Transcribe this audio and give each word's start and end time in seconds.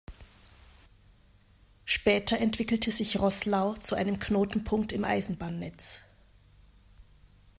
Später 1.85 2.39
entwickelte 2.39 2.89
sich 2.91 3.19
Roßlau 3.19 3.73
zu 3.75 3.93
einem 3.93 4.17
Knotenpunkt 4.17 4.93
im 4.93 5.05
Eisenbahnnetz. 5.05 5.99